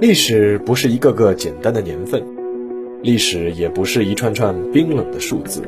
[0.00, 2.24] 历史不是一个个简单的年份，
[3.02, 5.62] 历史也不是一串串冰冷的数字。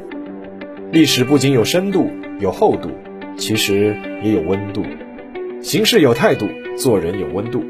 [0.90, 2.10] 历史不仅有深度、
[2.40, 2.88] 有厚度，
[3.36, 4.82] 其实也有温度。
[5.60, 6.46] 行事有态度，
[6.78, 7.62] 做人有温度。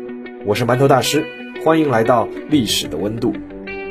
[0.46, 1.24] 我是馒头大师，
[1.64, 3.32] 欢迎来到历史的温度，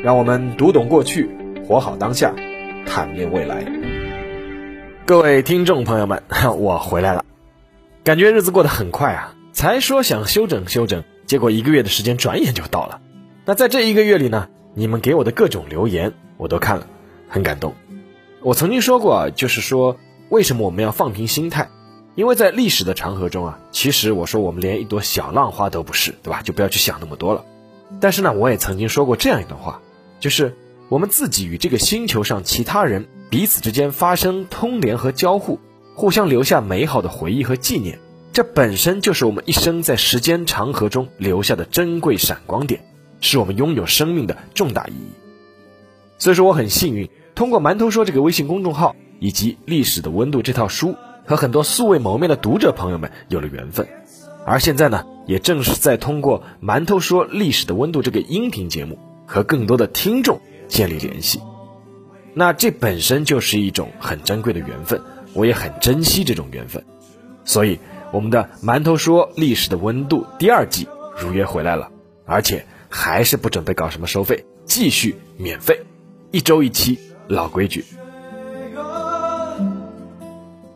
[0.01, 1.29] 让我们读懂过去，
[1.67, 2.33] 活好当下，
[2.85, 3.65] 坦面未来。
[5.05, 6.23] 各位听众朋友们，
[6.57, 7.25] 我回来了，
[8.05, 9.35] 感觉日子过得很快啊！
[9.53, 11.03] 才说想休整休整。
[11.25, 12.99] 结果一个月的时间转眼就到了，
[13.45, 16.87] 那在这一个月里呢，你们给我的各种留言我都看了，
[17.29, 17.73] 很感动。
[18.41, 19.97] 我曾经说过，就是说
[20.29, 21.69] 为什么我们要放平心态？
[22.15, 26.41] 因为在历史的长河中啊，其实我说我们连一朵小浪花都不是，对吧？
[26.41, 27.45] 就不要去想那么多了。
[28.01, 29.81] 但是呢，我也曾经说过这样一段话，
[30.19, 30.57] 就是
[30.89, 35.59] 我们自己与这个星球上其他人彼此之间发生通联和交互，
[35.95, 37.99] 互相留下美好的回忆和纪念。
[38.33, 42.81] 这本身就是我们一生在时间长河中留下的珍贵闪光点，
[43.19, 45.11] 是我们拥有生命的重大意义。
[46.17, 53.87] 所以说，我很幸运，通过“馒头说”这个微信公众号以及《历史的温度》这套书，和很多素未谋面的读者朋友们有了缘分。
[54.45, 60.39] 而现在呢，也正是在通过“馒头说历史的温度”这个音频节目，和更多的听众
[60.69, 61.41] 建立联系。
[62.33, 65.01] 那这本身就是一种很珍贵的缘分，
[65.33, 66.85] 我也很珍惜这种缘分。
[67.45, 67.79] 所以。
[68.13, 70.85] 我们的馒头说历史的温度第二季
[71.17, 71.89] 如约回来了，
[72.25, 75.79] 而且还是不准备搞什么收费，继续免费，
[76.29, 76.99] 一周一期，
[77.29, 77.85] 老规矩。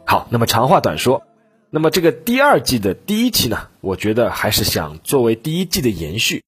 [0.05, 1.23] 好，那么长话短说，
[1.71, 6.41] 那么这个第二季的第一期呢，我觉得还是想作为第一季的延续。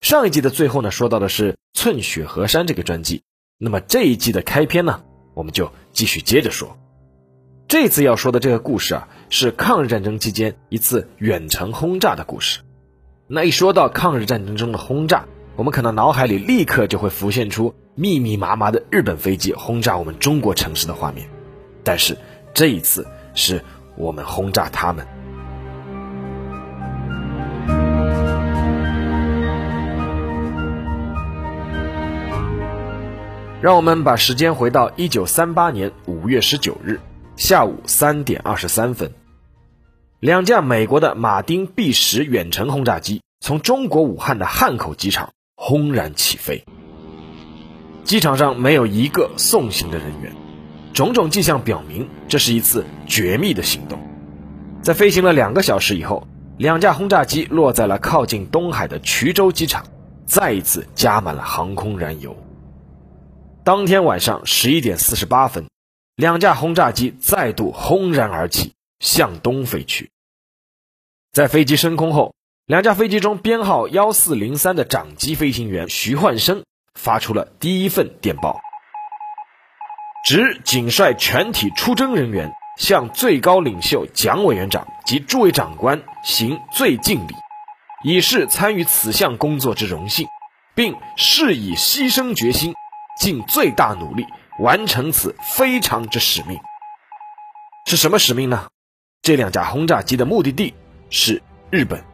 [0.00, 3.24] 上一季的最后呢，说到的是《寸雪河山》这个专辑，
[3.58, 5.02] 那么这一季的开篇呢，
[5.34, 6.78] 我们就继续接着说。
[7.70, 12.62] 这次要说的这个故事啊，是抗日战争期间一次远程轰炸的故事。
[13.28, 21.28] 那一说到抗日战争中的轰炸，我们可能脑海里立刻就会浮现出密密麻麻的日本飞机轰炸我们中国城市的画面。
[21.84, 22.18] 但是
[22.52, 23.62] 这一次是
[23.96, 25.06] 我们轰炸他们。
[33.62, 36.98] 让我们把时间回到一九三八年五月十九日。
[37.40, 39.14] 下午三点二十三分，
[40.20, 46.66] 两架美国的马丁 B 十远程轰炸机从中国武汉的汉口机场轰然起飞。
[48.04, 50.34] 机场上没有一个送行的人员，
[50.92, 53.98] 种种迹象表明这是一次绝密的行动。
[54.82, 59.86] 在飞行了两个小时以后，两架轰炸机落在了靠近东海的衢州机场，
[60.26, 62.36] 再一次加满了航空燃油。
[63.64, 65.64] 当天晚上十一点四十八分。
[66.20, 70.10] 两架轰炸机再度轰然而起，向东飞去。
[71.32, 72.34] 在飞机升空后，
[72.66, 78.60] 两架飞机中编号幺四零三的长机飞行员徐焕生发出了第一份电报
[80.28, 87.34] ：“直仅率全体出征人员向最高领袖蒋委员长及诸位长官行最敬礼，
[88.04, 90.28] 以示参与此项工作之荣幸，
[90.74, 92.74] 并誓以牺牲决心，
[93.18, 94.26] 尽最大努力。”
[94.60, 96.58] 完成此非常之使命，
[97.86, 98.68] 是什么使命呢？
[99.22, 100.74] 这两架轰炸机的目的地
[101.08, 102.04] 是日本。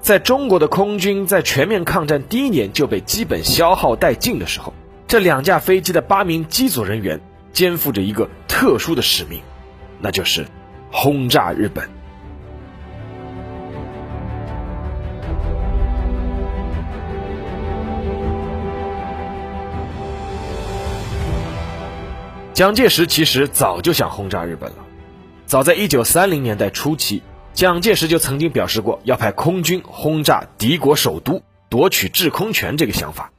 [0.00, 4.72] 在中国的空军在全面抗战第一年就被基本消耗殆尽的时候，
[5.08, 7.20] 这两架飞机的八名机组人员
[7.52, 9.42] 肩负着一个特殊的使命，
[10.00, 10.46] 那就是
[10.92, 11.95] 轰炸日本。
[22.56, 24.76] 蒋介石其实早就想轰炸日本了，
[25.44, 27.22] 早在一九三零年代初期，
[27.52, 33.30] 蒋介石就曾经表示过要派空军轰炸敌国首都，夺取制空权这个想法，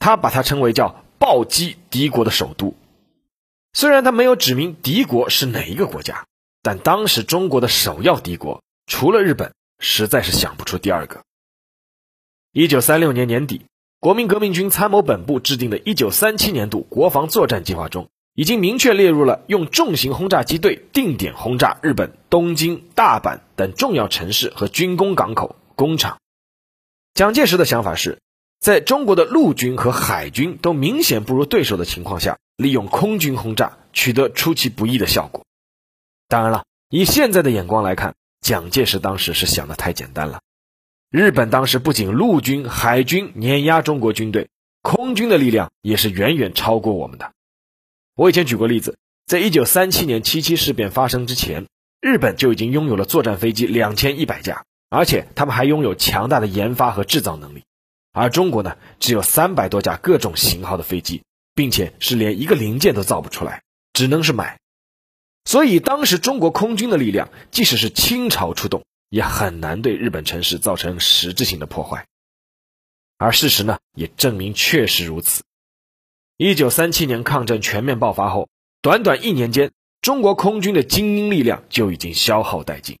[0.00, 2.74] 他把它称为叫暴击敌国的首都。
[3.72, 6.26] 虽然他没有指明敌国是哪一个国家，
[6.60, 11.22] 但当时中国的首要敌国除了日本，实在是想不出第二个。
[12.50, 13.66] 一九三六年年底，
[14.00, 18.08] 国民革命军参谋本部制定的一九三七年度国防作战计划中。
[18.36, 26.18] 已经明确列入了用重型轰炸机队定点轰炸日本东京、大阪等重要城市和军工港口、工厂。
[27.14, 28.18] 蒋介石的想法是，
[28.60, 35.46] 在中国的陆军和海军都明显不如对手的情况下，利用空军轰炸取得出其不意的效果。
[36.28, 40.40] 当然了，以现在的眼光来看，蒋介石当时是想的太简单了。
[41.10, 44.50] 日本当时不仅陆军、海军碾压中国军队，
[44.82, 47.32] 空军的力量也是远远超过我们的。
[48.16, 48.96] 我以前举过例子，
[49.26, 51.66] 在一九三七年七七事变发生之前，
[52.00, 57.64] 日本就已经拥有了作战飞机两千一百架，而且他们还拥有强大的研发和制造能力。
[58.12, 61.24] 而中国呢，只有三百多架各种型号的飞机，
[61.54, 64.58] 并且是连一个零件都造不出来，只能是买。
[65.44, 72.06] 所以当时中国空军的力量，即使是倾巢出动，也很难对日本城市造成实质性的破坏。
[73.18, 75.42] 而事实呢，也证明确实如此。
[76.38, 78.50] 一九三七年抗战全面爆发后，
[78.82, 79.72] 短短一年间，
[80.02, 82.98] 中国空军的精英力量就已经消耗殆尽。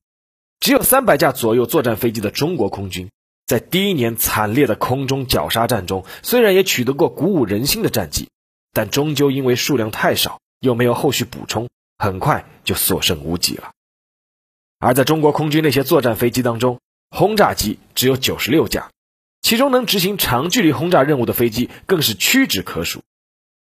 [0.58, 3.10] 只有三百架左右作战飞机的中国空军，
[3.46, 8.30] 在第一年惨烈的空中绞杀战中，虽然也取得过鼓舞人心的战绩，
[8.72, 11.68] 但终究因为数量太少，又没有后续补充，
[11.98, 13.72] 很快就所剩无几了。
[14.78, 16.80] 而在中国空军那些作战飞机当中，
[17.10, 18.88] 轰炸机只有九十六架，
[19.42, 23.02] 其中能执行长距离轰炸任务的飞机更是屈指可数。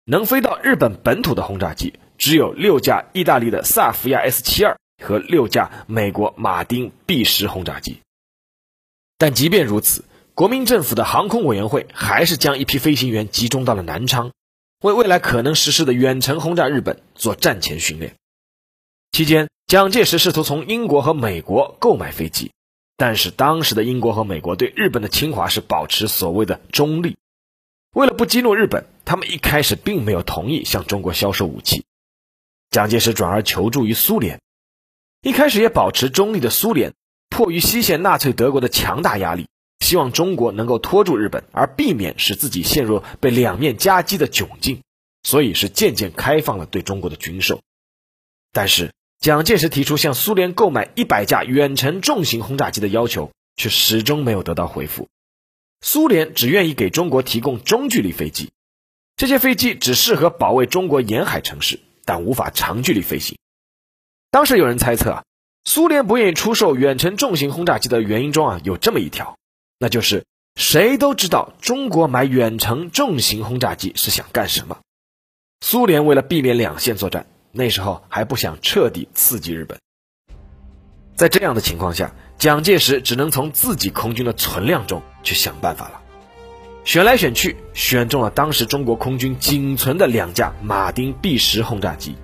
[0.06, 8.02] 能飞到日本本土的轰炸机只有六架意大利的萨伏亚 S 七二和六架美国马丁 B 十轰炸机。
[9.18, 10.04] 但即便如此，
[10.34, 14.32] 国民政府的航空委员会还是将一批飞行员集中到了南昌，
[14.82, 18.16] 为未来可能实施的远程轰炸日本做战前训练。
[19.14, 22.52] 期间，蒋介石试图从英国和美国购买飞机，
[22.98, 27.16] 但是当时的英国和美国对日本的侵华是保持所谓的中立。
[27.94, 31.86] 为了不激怒日本，他们一开始并没有同意向中国销售武器。
[32.72, 34.42] 蒋介石转而求助于苏联。
[35.22, 36.94] 一开始也保持中立的苏联，
[37.30, 39.48] 迫于西线纳粹德国的强大压力，
[39.80, 44.82] 希望中国能够拖住日本，而避免使自己陷入被两面夹击的窘境，
[45.22, 47.62] 所以是渐渐开放了对中国的军售。
[48.52, 55.08] 但是，蒋介石提出向苏联购买一百架远程重型轰炸机的要求，却始终没有得到回复。
[55.86, 58.54] 苏联只愿意给中国提供中距离飞机，
[59.18, 63.38] 这些飞机只适合保卫中国沿海城市，但无法长距离飞行。
[64.32, 65.24] 当时有人猜测啊，
[65.66, 69.38] 苏联不愿意出售远程重型轰炸机的原因中啊，有这么一条，
[69.78, 70.26] 那就是
[70.56, 74.78] 谁都知道中国买远程重型轰炸机是想干什么。
[75.60, 79.78] 苏联为了避免两线作战，那时候还不想彻底刺激日本。
[81.18, 86.02] 在这样的情况下，蒋介石只能从自己空军的存量中去想办法了。
[86.84, 92.18] 选来选去，选中了当时中国空军仅存的两架马丁 B 十轰炸机。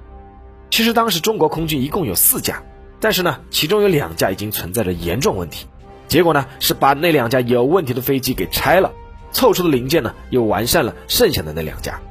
[0.70, 2.62] 其实当时中国空军一共有四架，
[3.00, 5.68] 但是呢，其中有两架已经存在着严重问题。
[6.10, 8.92] 结果呢，是把那两架有问题的飞机给拆了，
[9.32, 12.02] 凑出的零件呢，又完善了剩下的那两架。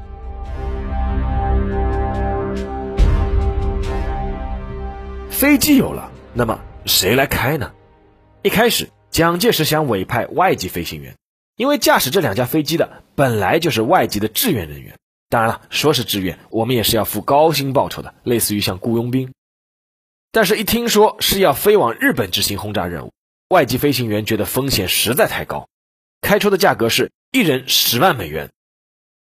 [5.29, 6.59] 飞机有了，那么。
[6.87, 7.71] 谁来开呢？
[8.41, 11.17] 一开始，蒋介石想委派外籍飞行员，
[11.57, 14.97] 因为驾驶这两架飞机的本来就是外籍的志愿人员。
[15.29, 19.33] 当然了，说是志愿，我们也是要付高薪报酬的，类似于像雇佣兵。
[20.31, 23.13] 但是，一听说是要飞往日本执行轰炸任务，
[23.49, 25.69] 外籍飞行员觉得风险实在太高，
[26.21, 28.51] 开出的价格是一人十万美元。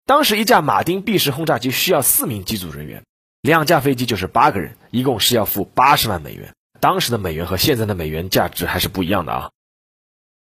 [0.04, 3.04] 当时一架马丁 B 式轰炸机需要四名机组人员，
[3.40, 6.52] 两架飞机就是八个人，一共是要付八十万美元。
[6.80, 9.50] 当时的美元和现在的美元价值还是不一样的啊。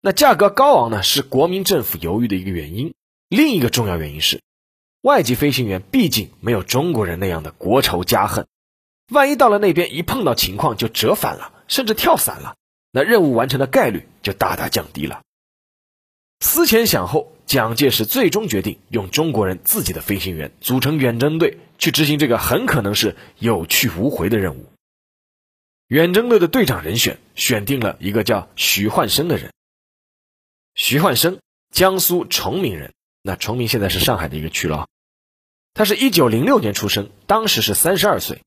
[0.01, 2.93] 那价格高昂呢，是国民政府犹豫的一个原因。
[3.29, 4.41] 另一个重要原因是，
[5.01, 8.47] 外籍飞行员毕竟没有中国人那样的国仇家恨，
[9.11, 12.55] 万一到了那边一碰到情况就折返了，甚至跳伞了，
[12.91, 15.21] 那任务完成的概率就大大降低了。
[16.39, 24.67] 思前想后，蒋介石最终决定用中国人自己的飞行员组成远征队，去执行这个很可能是有去无回的任务。
[25.87, 29.53] 远征队的队长人选选定了一个叫徐焕生的人。
[30.75, 31.39] 徐焕生，
[31.71, 34.87] 江苏崇明人，那崇明现在是上海的一个区了。
[35.73, 38.41] 他是一九零六年出生，当时是三十二岁。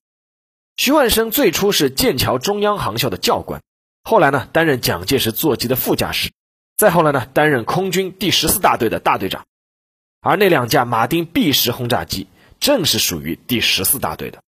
[0.76, 3.62] 徐焕生最初是剑桥中央航校的教官，
[4.02, 6.30] 后来呢担任蒋介石座机的副驾驶，
[6.76, 9.46] 再后来呢担任空军第十四大队的大队长。
[10.20, 12.26] 而那两架马丁 B 十轰炸机
[12.58, 14.42] 正是属于第十四大队的。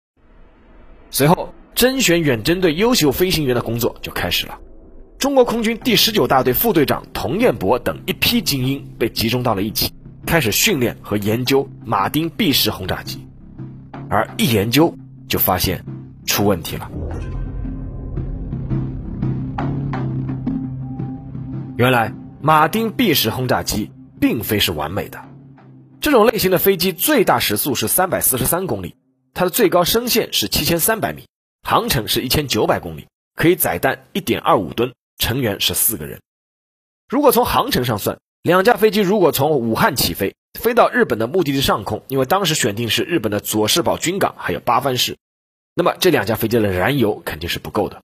[1.12, 1.54] 随后。
[1.80, 4.60] 甄选远征队优秀飞行员的工作就开始了。
[5.18, 9.94] 中国空军第十九大队副队长童彦博等一批精英被集中到了一起，
[10.26, 13.26] 开始训练和研究马丁 B 式轰炸机。
[14.10, 14.94] 而一研究
[15.30, 15.86] 就发现
[16.26, 16.92] 出问题了。
[21.78, 25.22] 原来马丁 B 式轰炸机并非是完美的。
[26.02, 28.98] 这种类型的飞机最大时速是三百四十三公里，
[29.34, 31.24] 它的最高升限是七千三百米。
[31.62, 36.22] 航程是一千九百公里，可以载弹一点二五吨，成员是四个人。
[37.08, 45.18] 如果从航程上算，两架飞机如果从武汉起飞，飞到日本的目的地上空，因为当时选定是日本的佐世保军港还有八幡市，
[45.74, 48.02] 那么这两架飞机的燃油肯定是不够的。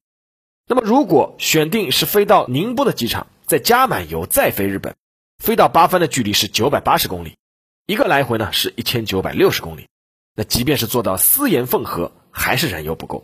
[0.68, 4.96] 那么如果选定是飞到宁波的机场，再加满油再飞日本，
[5.38, 7.38] 飞到八分的距离是九百八十公里，
[7.86, 9.88] 一个来回呢是一千九百六十公里。
[10.36, 13.24] 那即便是做到丝盐缝合，还是燃油不够。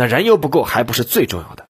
[0.00, 1.68] 那燃油不够还不是最重要的。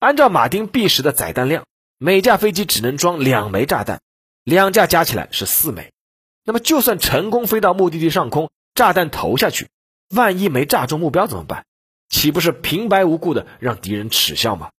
[0.00, 1.64] 按照马丁 B 十的载弹量，
[1.96, 4.02] 每架飞机只能装两枚炸弹，
[4.44, 5.90] 两架加起来是四枚。
[6.44, 9.70] 那么就算成功飞到目的地上空，炸弹投下去，
[10.14, 11.64] 万一没炸中目标怎么办？
[12.10, 14.72] 岂不是平白无故的让敌人耻笑吗？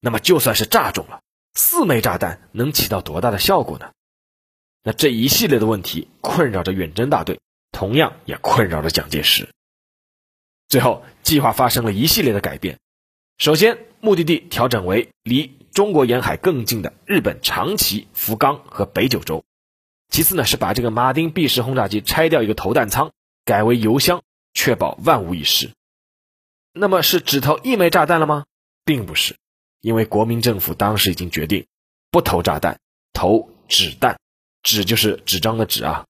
[0.00, 1.20] 那么就算是炸中了，
[1.54, 3.92] 四枚炸弹能起到多大的效果呢？
[4.82, 7.38] 那这一系列的问题困扰着远征大队。
[7.70, 9.48] 同样也困扰着蒋介石。
[10.72, 12.78] 最后，计划发生了一系列的改变。
[13.36, 19.44] 首先，目的地调整为离中国沿海更近的日本长崎、福冈和北九州。
[20.08, 23.12] 其次呢，是把这个马丁 B 式轰炸机拆掉一个投弹舱，
[23.44, 24.22] 改为油箱，
[24.54, 25.72] 确保万无一失。
[26.72, 28.46] 那么，是只投一枚炸弹了吗？
[28.86, 29.36] 并不是，
[29.82, 31.66] 因为国民政府当时已经决定
[32.10, 32.80] 不投炸弹，
[33.12, 34.18] 投纸弹。
[34.62, 36.06] 纸就是纸张的纸啊。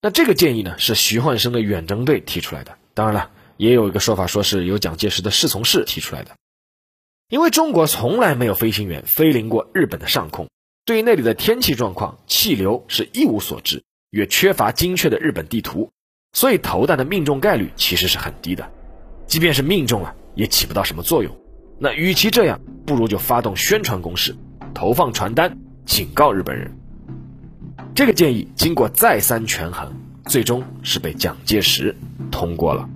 [0.00, 2.78] 那这个建议呢，是徐焕生的远征队提出来的。
[2.94, 6.32] 当然了，也有一个说法，说是由蒋介石的侍从室提出来的。
[7.28, 10.48] 因为中国从来没有飞行员飞临过日本的上空，
[10.84, 15.90] 对于那里的天气状况、气流是一无所知，也缺乏精确的日本地图，
[16.32, 18.70] 所以投弹的命中概率其实是很低的。
[19.26, 21.36] 即便是命中了，也起不到什么作用。
[21.80, 24.36] 那与其这样，不如就发动宣传攻势，
[24.72, 26.78] 投放传单，警告日本人。
[27.94, 29.92] 这个建议经过再三权衡，
[30.26, 31.96] 最终是被蒋介石
[32.30, 32.88] 通过了。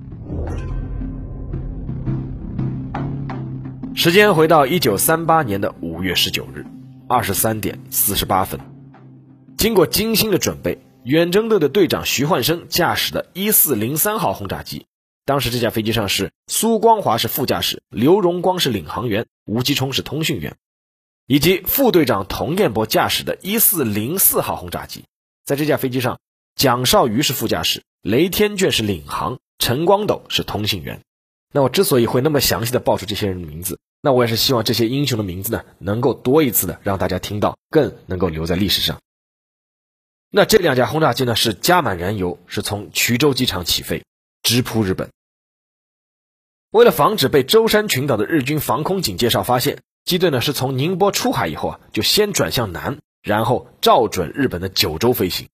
[3.94, 6.64] 时间回到一九三八年的五月十九日，
[7.06, 8.59] 二十三点四十八分，
[9.59, 14.87] 经过精心的准备，远征队的队长徐焕生驾驶的一四零三号轰炸机，
[15.26, 20.56] 当时这架飞机上是苏光华是副驾驶，刘荣光是领航员，吴基冲是通讯员。
[21.26, 25.04] 以及副队长童彦博驾驶的一四零四号轰炸机，
[25.44, 26.18] 在这架飞机上，
[26.56, 31.00] 蒋少瑜是副驾驶，雷天眷是领航，陈光斗是通信员。
[31.52, 38.99] 那我之所以会那么详细的报出这些人的名字，那我也是希望这些英雄的名字呢，能够多一次的让大家听到，更能够留在历史上。
[40.31, 44.05] 那这两架轰炸机呢，是加满燃油，是从衢州机场起飞，
[44.43, 45.11] 直扑日本。
[46.73, 49.79] 为了防止被舟山群岛的日军防空警戒哨发现。
[50.02, 55.47] 机队呢是从宁波出海以后啊，就先转向南，然后照准日本的九州飞行。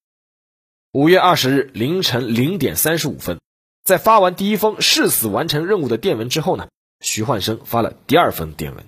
[0.93, 3.41] 五月二十日凌晨零点三十五分，
[3.87, 6.66] 在发完第一封誓死完成任务的电文之后呢，
[6.99, 8.85] 徐焕生发了第二封电文。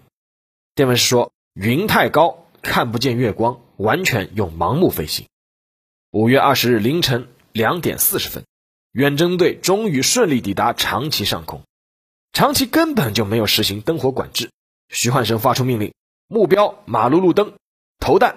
[0.75, 5.26] 电文是说云太高，看不见月光，完全用盲目飞行。
[6.11, 8.45] 五月二十日凌晨两点四十分，
[8.90, 11.62] 远征队终于顺利抵达长崎上空。
[12.33, 14.50] 长崎根本就没有实行灯火管制。
[14.88, 15.95] 徐焕生发出命令，
[16.26, 17.52] 目标马路路灯，
[18.00, 18.37] 投弹。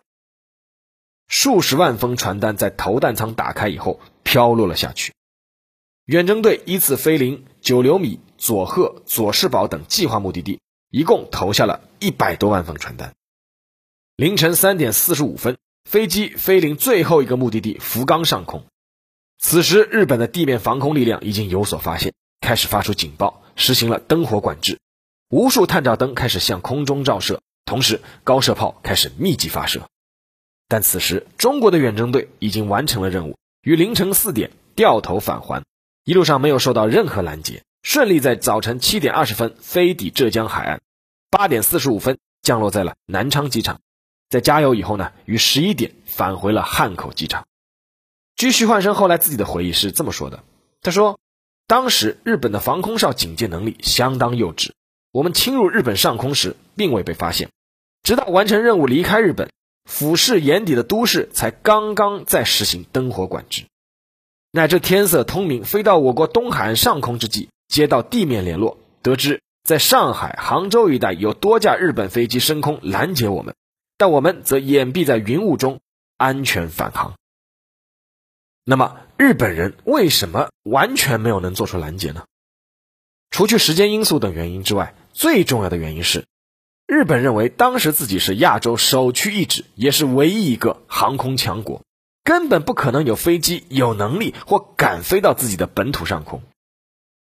[1.27, 5.11] 数十万封传单在投弹舱打开以后飘落了下去。
[6.11, 13.13] 远征队依次飞临九流米、佐贺、佐世保等计划目的地，一共投下了一百多万份传单。
[14.17, 15.57] 凌晨三点四十五分，
[15.89, 18.65] 飞机飞临最后一个目的地福冈上空。
[19.39, 24.79] 此时，日本的地面防空力量已经有所发现，开始发出警报，实行了灯火管制。
[25.29, 29.87] 无数探照灯开始向空中照射，同时高射炮开始密集发射。
[30.67, 35.63] 但此时，中国的远征队已经完成了任务，于凌晨四点掉头返还，
[36.03, 40.81] 一路上没有受到任何拦截，顺利在早晨七点二十分飞抵浙江海岸，
[41.29, 43.79] 八点四十五分降落在了南昌机场。
[44.29, 47.45] 在加油以后呢，于十一点返回了汉口机场。
[48.35, 50.43] 据徐焕生后来自己的回忆是这么说的
[50.81, 51.19] ：“他说，
[51.67, 54.71] 当时日本的防空哨警戒能力相当幼稚。”
[55.13, 57.49] 我们侵入日本上空时，并未被发现，
[58.01, 59.51] 直到完成任务离开日本，
[59.83, 63.65] 俯视眼底的都市才刚刚在实行灯火管制。
[64.53, 73.55] 乃至天色通明，飞到我国东海上空之际，接到地面联络，得知在上海、杭州一带有多架日本飞机升空拦截我们，
[73.97, 75.79] 但我们则掩蔽在云雾中，
[76.17, 77.13] 安全返航。
[78.65, 82.25] 那么，日本人为什么完全没有能做出拦截呢？
[83.29, 86.25] 除去时间因素等原因之外，最重要的原因是，
[86.85, 91.83] 日本认为当时自己是亚洲首屈一指，也是唯一一个航空强国，
[92.23, 96.41] 根本不可能有飞机有能力或敢飞到自己的本土上空。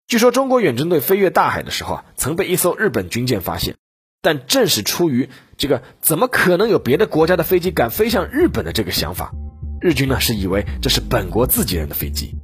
[0.07, 3.75] 据说中国远征队飞越大海的时候啊，曾被一艘日本军舰发现，
[4.21, 9.31] 但正是出于这个怎么可能有别的国家的飞机敢飞向日本的这个想法，
[9.79, 12.35] 日军呢是以为这是本国自己人的飞机。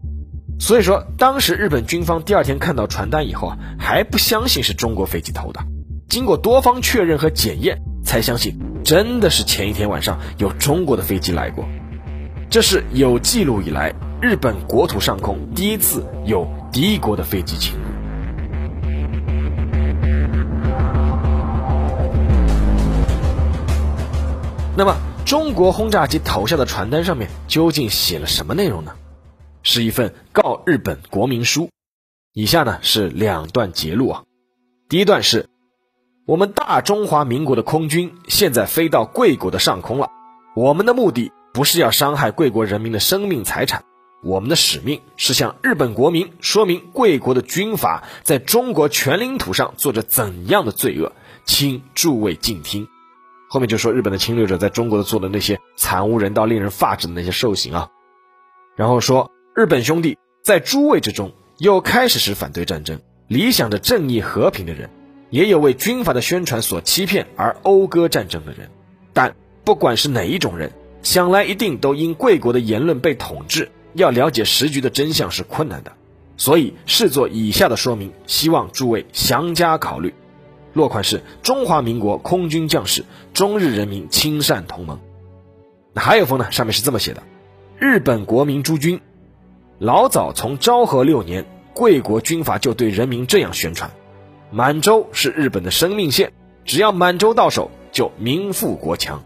[0.59, 5.61] 所以说，当时日本军方第二天看到传单以后啊，还不相信是中国飞机投的，
[6.09, 11.67] 经过多方确认和检验，才相信真的是前一天晚上有中国的飞机来过。
[12.49, 17.81] 这是有记录以来日本国土上空第一次有敌国的飞机侵入。
[24.75, 24.95] 那么，
[25.27, 28.93] 中国轰炸机投下的传单上面究竟写了什么内容呢？
[29.61, 31.69] 是一份告日本国民书。
[32.33, 34.23] 以下呢是两段节录啊。
[34.87, 35.47] 第一段是：
[36.25, 40.09] 我们大中华民国的空军现在飞到贵国的上空了，
[40.55, 41.31] 我们的目的。
[41.51, 43.83] 不是要伤害贵国人民的生命财产，
[44.21, 51.11] 我们的使命是向日本国民说明贵国的军阀在中国全领土上做着怎样的罪恶，
[51.45, 52.87] 请诸位静听。
[53.49, 57.89] 后面就说日本的侵略者在中国的做的那些惨无人道、令人发指的那些兽行啊，
[58.75, 64.91] 然后说日本兄弟在诸位之中有开始时反对战争、理想着正义和平的人，
[65.31, 68.69] 也有为军阀的宣传所欺骗而讴歌战争的人，
[69.13, 70.71] 但不管是哪一种人。
[71.01, 75.93] 想来一定都因贵国的言论被统治，要了解时局的真相是困难的，
[76.35, 80.13] 所以视作以下的说明，希望诸位详加考虑。
[80.73, 84.99] 落款是中华民国空军将士，中日人民亲善同盟。
[85.93, 87.23] 那还有封呢，上面是这么写的：
[87.79, 88.99] 日本国民诸君，
[89.79, 93.89] 老早从昭和六年，贵国军阀就对人民这样宣传：
[94.51, 96.33] 满洲是日本的生命线，
[96.65, 99.23] 只要满洲到手，就民富国强。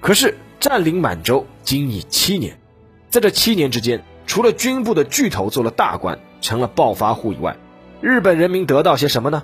[0.00, 0.34] 可是。
[0.64, 2.58] 占领满洲经已七年，
[3.10, 7.58] 在这七年之间，除了军部的巨头做了大官，成了暴发户以外，
[8.00, 9.42] 日本人民得到些什么呢？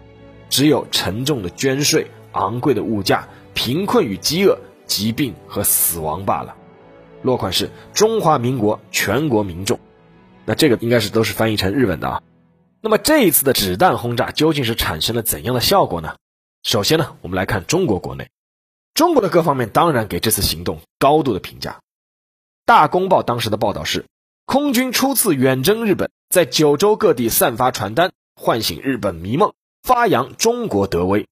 [0.48, 6.56] 只有沉重的捐税、昂贵的物价、贫困与饥饿、疾病和死亡罢了。
[7.20, 9.78] 落款是中华民国全国民众，
[10.46, 12.22] 那这个应该是都是翻译成日文的啊。
[12.80, 16.14] 那么这一次的子弹轰炸究竟是产生了怎样的效果呢？
[16.62, 18.30] 首先呢，我们来看中国国内。
[18.94, 21.81] 中国的各方面当然给这次行动高度的评价。
[22.66, 24.07] 大公报当时的报道是，
[24.44, 31.26] 空军初次远征日本，在九州各地散发传单，唤醒日本迷梦，发扬中国德威。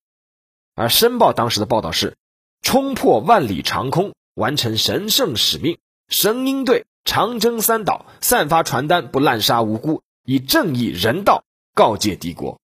[0.75, 2.17] 而申报当时的报道是，
[2.61, 11.43] 冲破万里长空，完成神圣使命，神鹰队长征三岛，散发传单，不滥杀无辜，以正义人道
[11.73, 12.59] 告诫敌国。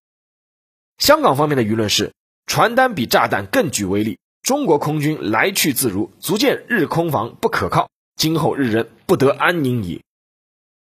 [0.98, 2.14] 香港方面的舆论是，
[2.46, 4.18] 传单比炸弹更具威力。
[4.46, 10.04] 中国空军来去自如，足见日空防不可靠，今后日人不得安宁矣。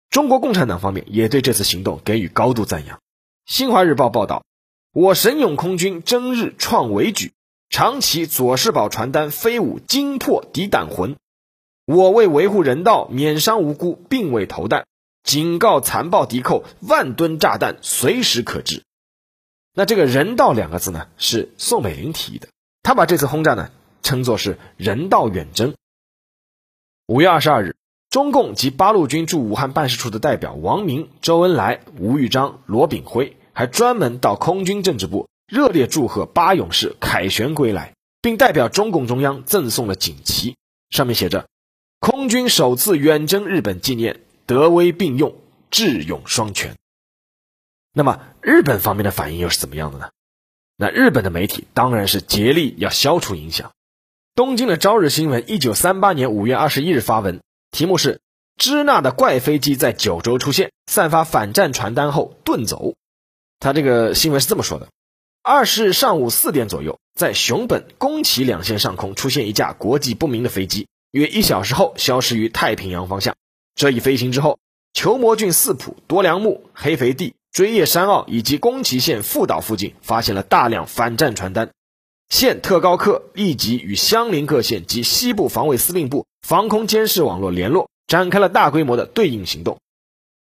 [0.09, 2.99] 中国共产党方面也对这次行动给予高度赞扬。
[3.45, 4.43] 新华日报报道
[4.91, 7.31] ：“我神勇空军征日创伟举，
[7.69, 11.15] 长旗左世宝传单飞舞，惊破敌胆魂。
[11.85, 14.85] 我为维护人道，免伤无辜，并未投弹，
[15.23, 18.83] 警告残暴敌寇，万吨炸弹随时可至。”
[19.73, 22.49] 那这个人道两个字呢，是宋美龄提议的。
[22.85, 23.71] 他把这次轰炸呢
[24.03, 25.73] 称作是人道远征。
[27.07, 27.75] 五月二十二日，
[28.11, 40.55] 中共及八路军驻武汉办事处的代表王明、周恩来、吴玉章、罗炳辉还专门到空军政治部热烈祝贺八勇士凯旋归来，并代表中共中央赠送了锦旗，
[40.91, 41.47] 上面写着
[41.99, 45.35] “空军首次远征日本纪念，德威并用，
[45.71, 46.75] 智勇双全”。
[47.93, 50.09] 那么日本方面的反应又是怎么样的呢？
[50.77, 53.71] 那日本的媒体当然是竭力要消除影响。
[54.35, 57.39] 东京的朝日新闻一九三八年五月二十一日发文，
[57.71, 58.19] 题目是
[58.59, 62.95] “支那的怪飞机在九州出现，散发反战传单后遁走”。
[63.59, 64.89] 他这个新闻是这么说的：
[65.41, 73.37] 二十日上午四点左右，在熊本、宫崎两线上空出现一架国际不明的飞机，约一小时后消失于太平洋方向。
[73.75, 74.59] 这一飞行之后，
[74.91, 77.33] 球磨郡四浦、多良木、黑肥地。
[77.55, 81.71] 追叶山坳以及宫崎县富岛附近发现了大量反战传单，
[82.27, 89.77] 县特高课立即与相邻各县及西部防卫司令部防空监视网络联络，展开了大规模的对应行动。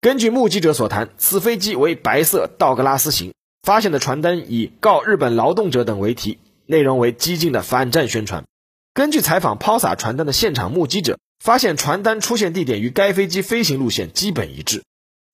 [0.03, 8.45] 根据目击者所谈，此飞机为白色道格拉斯型，发现的传单以“告日本劳动者”等为题，内容为激进的反战宣传。
[8.93, 14.83] 根据采访抛洒传单的现场目击者，发现传单出现地点与该飞机飞行路线基本一致。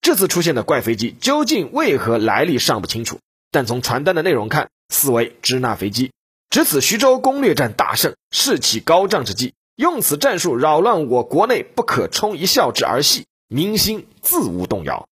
[0.05, 6.13] 这次出现的怪飞机究竟为何来历尚不清楚，但从传单的内容看，似为支那飞机。
[6.51, 15.09] 值此徐州攻略战大胜，士气高涨之际，用此战术扰乱我国内不可充一笑之儿戏，民心自无动摇。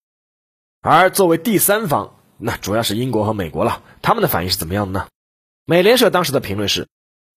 [0.83, 5.07] 而作为第三方，那主要是英国和美国了，他们的反应是怎么样的呢？
[5.65, 6.87] 美联社当时的评论是：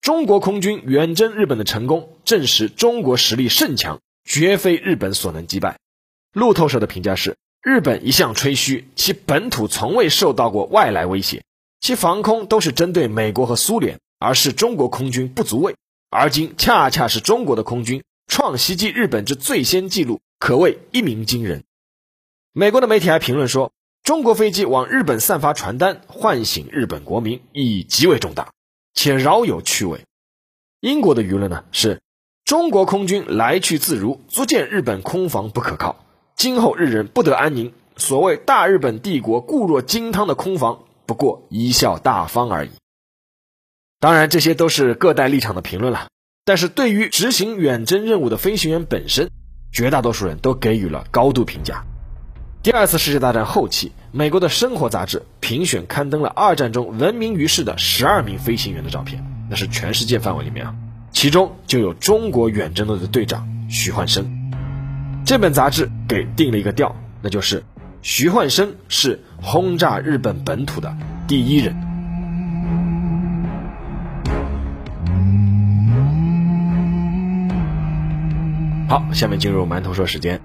[0.01, 5.79] 中国空军远征日本的成功，证实中国实力甚强，绝非日本所能击败。
[6.33, 7.37] 路透社的评价是。
[7.65, 11.43] 日本一向吹嘘其本土从未受到过外来威胁，
[11.81, 15.75] 其防空都是针对美国和苏联，而是中国空军不足畏。
[16.11, 21.63] 而今恰恰是中国的空军创袭击日本之最先记录，可谓一鸣惊人。
[22.53, 23.71] 美国的媒体还评论说，
[24.03, 28.51] 中国飞机往日本散发传单，唤醒日本国民，意义极为重大，
[28.93, 30.05] 且饶有趣味。
[30.81, 31.99] 英国的舆论呢是，
[32.43, 36.04] 中国空军来去自如，足见日本空防不可靠，
[36.35, 37.73] 今后日人不得安宁。
[37.97, 42.71] 所谓大日本帝国固若金汤的空防，不过贻笑大方而已。
[44.01, 46.07] 当然，这些都是各代立场的评论了。
[46.43, 49.31] 但是对于执行远征任务的飞行员本身，
[49.71, 51.85] 绝大多数人都给予了高度评价。
[52.61, 60.75] 第二次世界大战后期，美国的生活杂志评选刊登了二战中闻名于世的十二名飞行员的照片，那是全世界范围里面啊，
[61.11, 64.44] 其中就有中国远征队的队长徐焕生。
[65.25, 67.63] 这本杂志给定了一个调，那就是
[68.03, 70.95] 徐焕生是轰炸日本本土的
[71.27, 71.75] 第一人。
[78.87, 80.39] 好，下面进入馒头说时间。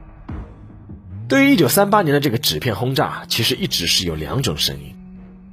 [1.28, 4.96] 对于一九三八年的这个纸片轰炸，其实一直是有两种声音。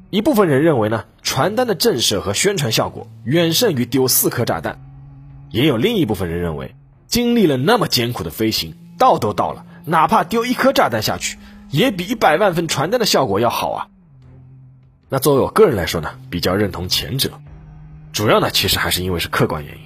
[0.10, 4.76] 一部分人认为呢，传单的震慑和宣传效果远胜于丢四颗炸弹；
[5.52, 6.76] 也有另一部分人认为，
[7.08, 11.38] 经历了那么艰苦的飞行，到都到了，哪怕丢一颗炸弹下去，
[11.70, 13.88] 也比一百万份传单的效果要好啊。
[15.10, 17.32] 那作为我个人来说呢，比较认同前者，
[18.12, 19.82] 主要呢其实还是因为是客观原因。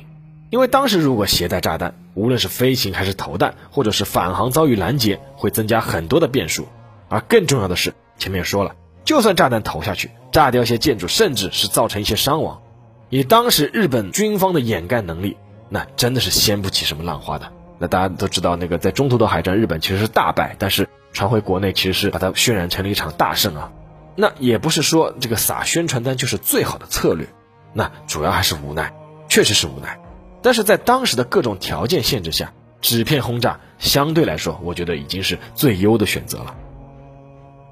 [0.50, 6.68] 因为当时如果携带炸弹，无论是飞行还是投弹，或者是返航遭遇拦截，会增加很多的变数。
[7.08, 12.62] 而更重要的是，前面说了，就算炸弹投下去，炸掉一些建筑，甚至是造成一些伤亡，
[13.10, 15.38] 以当时日本军方的掩盖能力，
[15.70, 17.52] 那真的是掀不起什么浪花的。
[17.82, 23.72] 那大家都知道，那个在中途岛海战，日本其实是大败，但是传回国内其实是把它渲染成了一场大胜啊。
[24.16, 27.28] 那也不是说这个撒宣传单就是最好的策略，
[27.74, 28.94] 那主要还是无奈，
[29.28, 30.00] 确实是无奈。
[30.44, 36.56] 但是在当时的各种条件限制下，纸片轰炸相对来说，我觉得已经是最优的选择了。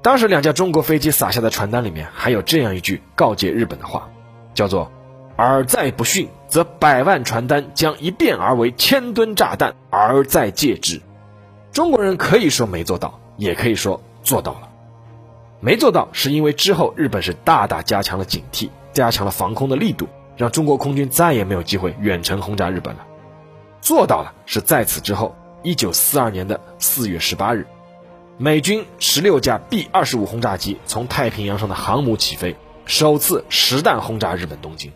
[0.02, 4.10] 当时两架中国飞机撒下的传单里面还有这样一句告诫日本的话，
[4.54, 4.90] 叫做
[5.46, 11.00] “尔再不训，则百万传单将一变而为千吨炸弹，而再戒之。”
[11.72, 14.68] 中国人可以说没做到，也可以说做到了。
[15.60, 20.08] 没做到是因为之后日本是大大加强了警惕，加强了防空的力度。
[20.36, 23.04] 让中国空军再也没有机会远程轰炸日本了，
[23.82, 24.32] 做到了。
[24.46, 27.66] 是在此之后，一九四二年的四月十八日，
[28.38, 34.90] 美军十六架 B 二十五轰炸机从太平洋上的航母起飞，首次实弹轰炸日本东京。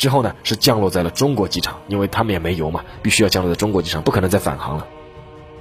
[0.00, 4.86] 之后呢，是降落在了中国机场，因为他们也没油嘛，必须要降落在中国机场，不可能再返航了。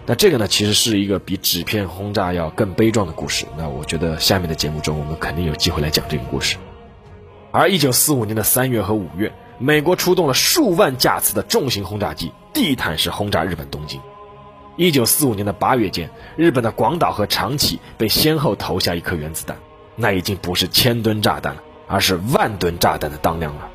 [0.05, 3.45] 那这个呢，其实是一个比纸片轰炸要更悲壮的故事。
[3.57, 6.55] 那我觉得下面的节目中，我们肯定有机会来讲这个故事。
[7.51, 13.99] 而一九四五年的三月和五月，美国出动了数万架次的重型轰炸机，地毯式轰炸日本东京。
[14.77, 19.57] 一九四五年的八月间，日本的广岛和长崎被先后投下一颗原子弹，
[19.97, 23.69] 那已经不是千吨炸弹了，而是万吨炸弹的当量了。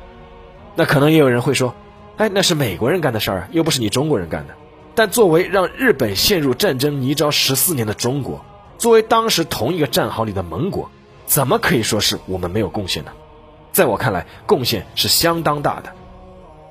[0.75, 1.73] 那可能也有人会说，
[2.17, 4.53] 哎，那是美国人干的事儿，又不是你中国人干的。
[4.93, 8.45] 但作为让日本陷入战争泥沼十四年的中国，
[8.77, 10.89] 作为当时同一个战壕里的盟国，
[11.25, 13.11] 怎么可以说是我们没有贡献呢？
[13.71, 15.91] 在我看来，贡献是相当大的，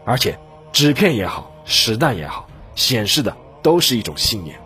[0.07, 0.39] 而且
[0.73, 4.59] 纸片也好，实弹也好，显示的都是一种信念，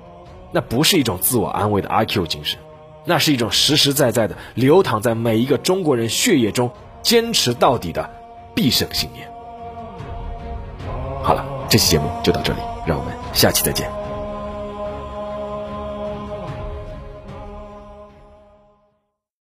[0.52, 2.60] 那不是一种自我安慰的阿 Q 精神，
[3.04, 6.70] 那是一种实实在在的流淌在每一个中国人血液中、
[7.02, 8.08] 坚持到底的
[8.54, 9.27] 必胜信念。
[11.22, 14.07] 好了，这期节目就到这里，让我们下期再见。